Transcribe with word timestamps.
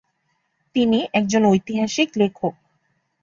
তিনি 0.75 0.99
একজন 1.13 1.41
ঐতিহাসিক 1.45 2.09
লেখক। 2.17 2.53